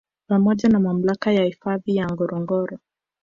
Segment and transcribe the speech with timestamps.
[0.27, 2.77] Pamoja na Mamlaka ya Hifadhi ya Ngorongoro